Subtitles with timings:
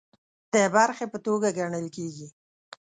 [0.53, 2.27] د برخې په توګه ګڼل کیږي